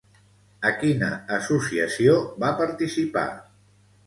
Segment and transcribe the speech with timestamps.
[0.69, 3.29] A quina associació va participar?